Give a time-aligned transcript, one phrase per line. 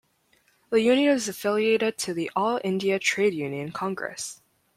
[0.71, 4.41] The union is affiliated to the All India Trade Union Congress.